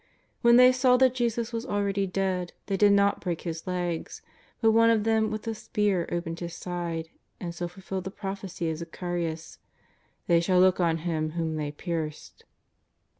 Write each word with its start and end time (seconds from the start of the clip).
When 0.41 0.55
they 0.55 0.71
saw 0.71 0.97
that 0.97 1.13
Jesus 1.13 1.53
was 1.53 1.63
already 1.63 2.07
dead 2.07 2.53
they 2.65 2.75
did 2.75 2.91
not 2.91 3.21
break 3.21 3.41
His 3.41 3.67
legs, 3.67 4.23
but 4.59 4.71
one 4.71 4.89
of 4.89 5.03
them 5.03 5.29
with 5.29 5.45
a 5.45 5.53
spear 5.53 6.09
opened 6.11 6.39
His 6.39 6.55
side 6.55 7.11
and 7.39 7.53
so 7.53 7.67
fulfilled 7.67 8.05
the 8.05 8.09
prophecy 8.09 8.67
of 8.71 8.77
Zacharias:" 8.79 9.59
They 10.25 10.39
shall 10.39 10.59
look 10.59 10.79
on 10.79 10.97
Him 11.05 11.33
whom 11.33 11.55
they 11.55 11.71
pierced." 11.71 12.45